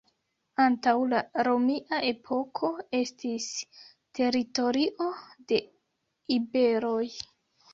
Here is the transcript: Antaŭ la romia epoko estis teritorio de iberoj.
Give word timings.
Antaŭ 0.63 0.93
la 1.09 1.19
romia 1.47 1.99
epoko 2.07 2.71
estis 3.01 3.47
teritorio 4.21 5.11
de 5.53 5.61
iberoj. 6.39 7.07